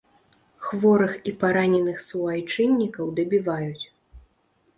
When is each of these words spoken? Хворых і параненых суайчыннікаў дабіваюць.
Хворых 0.69 1.11
і 1.31 1.33
параненых 1.43 1.97
суайчыннікаў 2.07 3.05
дабіваюць. 3.19 3.85